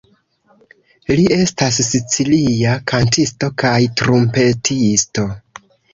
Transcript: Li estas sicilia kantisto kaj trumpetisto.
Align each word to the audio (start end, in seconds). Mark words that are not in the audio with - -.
Li 1.19 1.25
estas 1.35 1.77
sicilia 1.89 2.73
kantisto 2.93 3.51
kaj 3.65 3.77
trumpetisto. 4.03 5.29